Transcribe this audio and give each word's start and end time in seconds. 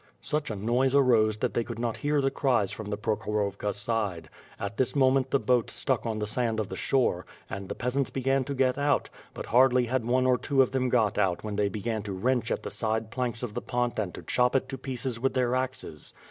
Such 0.19 0.49
a 0.49 0.55
noise 0.55 0.95
arose 0.95 1.37
that 1.37 1.53
they 1.53 1.63
could 1.63 1.77
not 1.77 1.97
hear 1.97 2.21
the 2.21 2.31
cries 2.31 2.71
from 2.71 2.89
the 2.89 2.97
Prokhorovka 2.97 3.71
side. 3.71 4.31
At 4.59 4.77
this 4.77 4.95
moment 4.95 5.29
the 5.29 5.39
boat 5.39 5.69
stuck 5.69 6.07
on 6.07 6.17
the 6.17 6.25
sand 6.25 6.59
of 6.59 6.69
the 6.69 6.75
shore, 6.75 7.23
and 7.51 7.69
the 7.69 7.75
peasants 7.75 8.09
began 8.09 8.43
to 8.45 8.55
get 8.55 8.79
out; 8.79 9.11
but 9.35 9.45
hardly 9.45 9.85
had 9.85 10.03
one 10.03 10.25
or 10.25 10.39
two 10.39 10.63
of 10.63 10.71
them 10.71 10.89
got 10.89 11.19
out 11.19 11.43
when 11.43 11.55
they 11.55 11.69
began 11.69 12.01
to 12.01 12.13
wrench 12.13 12.49
at 12.49 12.63
the 12.63 12.71
side 12.71 13.11
planks 13.11 13.43
of 13.43 13.53
the 13.53 13.61
pent 13.61 13.99
and 13.99 14.15
to 14.15 14.23
chop 14.23 14.55
it 14.55 14.67
to 14.69 14.77
pieces 14.79 15.19
with 15.19 15.35
their 15.35 15.53
axes. 15.53 16.15